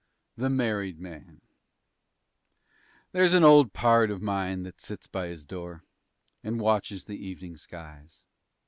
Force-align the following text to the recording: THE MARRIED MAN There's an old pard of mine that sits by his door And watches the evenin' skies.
THE 0.35 0.49
MARRIED 0.49 0.99
MAN 0.99 1.41
There's 3.11 3.33
an 3.35 3.43
old 3.43 3.71
pard 3.71 4.09
of 4.09 4.19
mine 4.19 4.63
that 4.63 4.81
sits 4.81 5.05
by 5.05 5.27
his 5.27 5.45
door 5.45 5.83
And 6.43 6.59
watches 6.59 7.05
the 7.05 7.23
evenin' 7.23 7.55
skies. 7.55 8.23